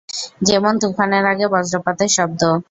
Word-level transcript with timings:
যেমন 0.41 0.73
তুফানের 0.81 1.25
আগে 1.31 1.45
বজ্রপাতের 1.53 2.09
শব্দ। 2.17 2.41